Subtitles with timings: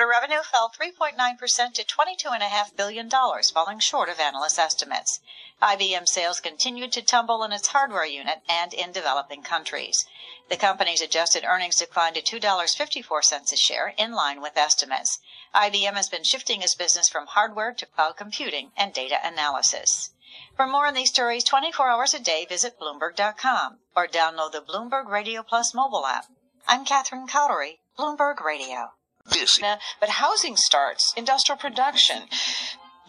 [0.00, 3.10] quarter revenue fell 3.9% to $22.5 billion,
[3.52, 5.20] falling short of analyst estimates.
[5.60, 10.06] IBM sales continued to tumble in its hardware unit and in developing countries.
[10.48, 15.18] The company's adjusted earnings declined to $2.54 a share, in line with estimates.
[15.54, 20.12] IBM has been shifting its business from hardware to cloud computing and data analysis.
[20.56, 25.08] For more on these stories 24 hours a day, visit Bloomberg.com or download the Bloomberg
[25.08, 26.24] Radio Plus mobile app.
[26.66, 28.92] I'm Catherine Cowdery, Bloomberg Radio.
[29.30, 29.58] This.
[30.00, 32.24] But housing starts, industrial production,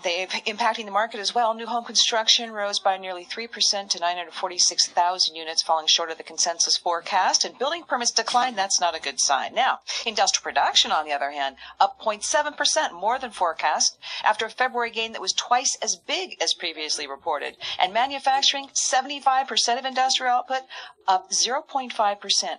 [0.04, 1.54] they impacting the market as well.
[1.54, 6.78] New home construction rose by nearly 3% to 946,000 units, falling short of the consensus
[6.78, 8.58] forecast, and building permits declined.
[8.58, 9.54] That's not a good sign.
[9.54, 14.92] Now, industrial production, on the other hand, up 0.7%, more than forecast, after a February
[14.92, 17.58] gain that was twice as big as previously reported.
[17.80, 20.62] And manufacturing, 75% of industrial output,
[21.08, 21.92] up 0.5%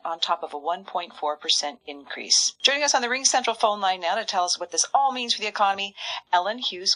[0.04, 2.54] on top of a 1.4% increase.
[2.62, 5.12] Joining us on the Ring Central phone line now to tell us what this all
[5.12, 5.94] means for the economy,
[6.32, 6.94] Ellen Hughes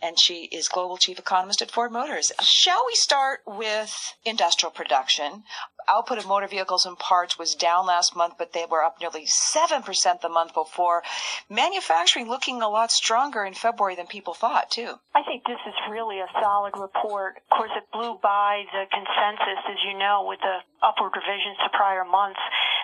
[0.00, 2.32] And she is Global Chief Economist at Ford Motors.
[2.42, 3.94] Shall we start with
[4.24, 5.44] industrial production?
[5.88, 9.26] output of motor vehicles and parts was down last month, but they were up nearly
[9.26, 11.02] 7% the month before.
[11.48, 14.94] Manufacturing looking a lot stronger in February than people thought, too.
[15.14, 17.42] I think this is really a solid report.
[17.50, 21.70] Of course, it blew by the consensus, as you know, with the upward revisions to
[21.76, 22.40] prior months.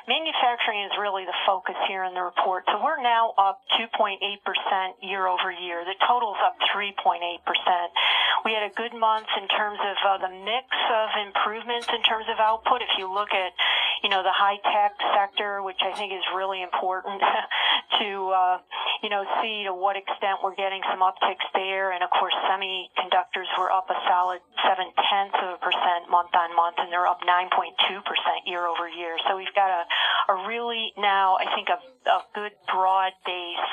[0.09, 2.65] Manufacturing is really the focus here in the report.
[2.73, 4.17] So we're now up 2.8%
[5.05, 5.85] year over year.
[5.85, 7.21] The total's up 3.8%.
[8.49, 12.25] We had a good month in terms of uh, the mix of improvements in terms
[12.33, 13.53] of output if you look at,
[14.01, 17.21] you know, the high tech sector, which I think is really important
[18.01, 18.59] to, uh,
[19.03, 21.93] you know, see to what extent we're getting some upticks there.
[21.93, 26.55] And of course, semiconductors were up a solid seven tenths of a percent month on
[26.55, 27.75] month, and they're up 9.2%
[28.47, 29.17] year over year.
[29.29, 29.83] So we've got a,
[30.33, 31.79] a really now, I think, a,
[32.11, 33.71] a good broad base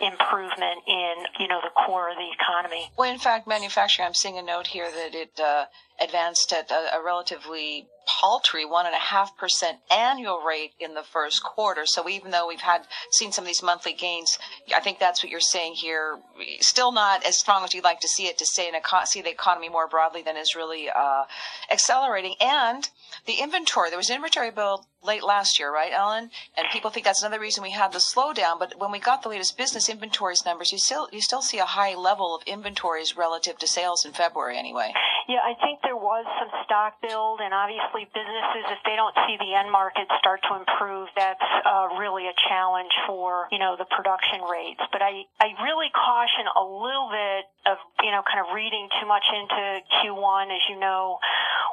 [0.00, 2.90] improvement in, you know, the core of the economy.
[2.96, 5.66] Well, in fact, manufacturing, I'm seeing a note here that it uh,
[6.00, 11.02] advanced at a, a relatively paltry one and a half percent annual rate in the
[11.02, 11.82] first quarter.
[11.86, 14.38] So even though we've had seen some of these monthly gains,
[14.74, 16.18] I think that's what you're saying here.
[16.60, 19.30] Still not as strong as you'd like to see it to say and see the
[19.30, 21.24] economy more broadly than is really uh,
[21.70, 22.34] accelerating.
[22.40, 22.88] And
[23.26, 26.30] the inventory, there was inventory build late last year, right, Ellen?
[26.56, 28.58] And people think that's another reason we had the slowdown.
[28.58, 31.64] But when we got the latest business inventories numbers, you still you still see a
[31.64, 34.92] high level of inventories relative to sales in February, anyway.
[35.28, 39.36] Yeah, I think there was some stock build, and obviously businesses, if they don't see
[39.36, 43.84] the end market start to improve, that's uh, really a challenge for you know the
[43.92, 44.80] production rates.
[44.88, 49.04] But I I really caution a little bit of you know kind of reading too
[49.04, 51.20] much into Q1, as you know,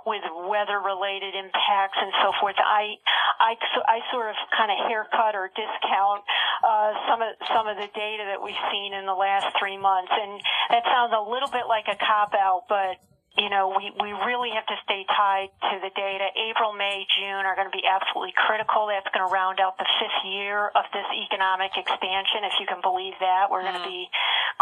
[0.04, 2.60] with weather related impacts and so forth.
[2.60, 3.00] I
[3.40, 3.56] I,
[3.88, 6.28] I sort of kind of haircut or discount
[6.60, 10.12] uh, some of some of the data that we've seen in the last three months,
[10.12, 10.44] and
[10.76, 13.00] that sounds a little bit like a cop out, but
[13.38, 16.32] you know, we, we really have to stay tied to the data.
[16.40, 18.88] April, May, June are going to be absolutely critical.
[18.88, 22.80] That's going to round out the fifth year of this economic expansion, if you can
[22.80, 23.52] believe that.
[23.52, 23.76] We're mm-hmm.
[23.76, 24.08] going to be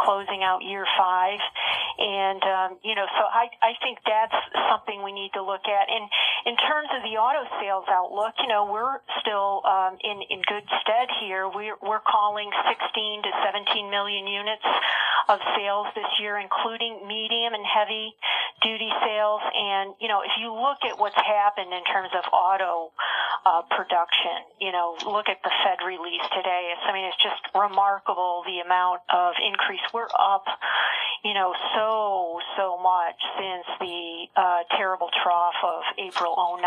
[0.01, 1.38] closing out year five.
[2.01, 4.33] And, um, you know, so I, I think that's
[4.73, 5.85] something we need to look at.
[5.85, 6.09] And
[6.50, 10.66] in terms of the auto sales outlook, you know, we're still um, in, in good
[10.81, 11.45] stead here.
[11.45, 14.66] We're, we're calling 16 to 17 million units
[15.29, 18.17] of sales this year, including medium and heavy
[18.62, 19.41] duty sales.
[19.56, 22.91] And, you know, if you look at what's happened in terms of auto
[23.46, 26.72] uh, production, you know, look at the Fed release today.
[26.72, 29.84] It's, I mean, it's just remarkable the amount of increase.
[29.94, 30.46] We're up,
[31.23, 36.59] you know, so, so much since the uh, terrible trough of April 09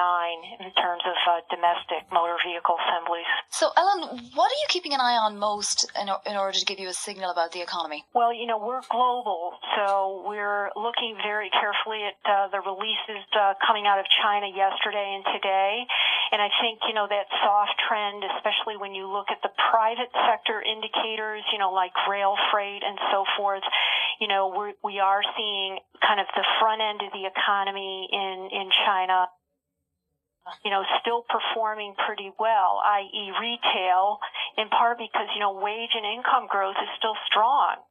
[0.64, 3.28] in terms of uh, domestic motor vehicle assemblies.
[3.52, 6.80] So, Ellen, what are you keeping an eye on most in, in order to give
[6.80, 8.04] you a signal about the economy?
[8.16, 13.60] Well, you know, we're global, so we're looking very carefully at uh, the releases uh,
[13.60, 15.84] coming out of China yesterday and today.
[16.32, 20.10] And I think, you know, that soft trend, especially when you look at the private
[20.26, 23.62] sector indicators, you know, like rail freight and so forth,
[24.20, 28.48] you know, we're, we are seeing kind of the front end of the economy in,
[28.52, 29.26] in China
[30.64, 33.32] you know, still performing pretty well, i.e.
[33.40, 34.18] retail,
[34.56, 37.82] in part because, you know, wage and income growth is still strong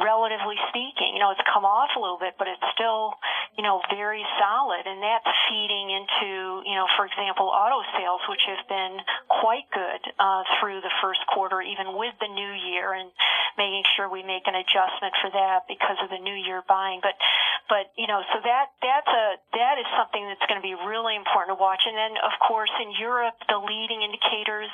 [0.00, 1.12] relatively speaking.
[1.12, 3.12] You know, it's come off a little bit, but it's still,
[3.60, 4.88] you know, very solid.
[4.88, 8.96] And that's feeding into, you know, for example, auto sales, which have been
[9.28, 13.12] quite good uh, through the first quarter, even with the new year, and
[13.58, 17.00] making sure we make an adjustment for that because of the new year buying.
[17.02, 17.14] But
[17.68, 19.26] but you know, so that that's a
[19.56, 21.82] that is something that's going to be really important to watch.
[21.86, 24.70] And then, of course, in Europe, the leading indicators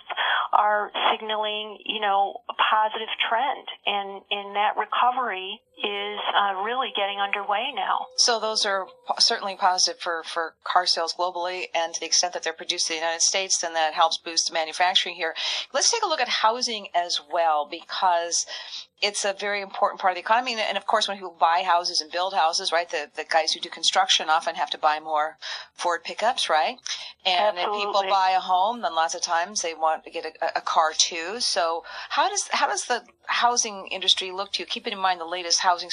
[0.52, 7.20] are signaling, you know, a positive trend, and in that recovery is uh, really getting
[7.20, 8.06] underway now.
[8.16, 8.86] So those are
[9.18, 12.96] certainly positive for, for car sales globally, and to the extent that they're produced in
[12.96, 15.34] the United States, then that helps boost manufacturing here.
[15.72, 18.44] Let's take a look at housing as well, because
[19.00, 20.56] it's a very important part of the economy.
[20.58, 23.60] And of course, when people buy houses and build houses, right, the, the guys who
[23.60, 25.36] do construction often have to buy more
[25.74, 26.76] Ford pickups, right?
[27.24, 27.78] And Absolutely.
[27.78, 30.60] if people buy a home, then lots of times they want to get a, a
[30.60, 31.36] car too.
[31.38, 33.02] So how does how does the
[33.38, 34.64] housing industry look to?
[34.64, 35.90] Keeping in mind the latest housing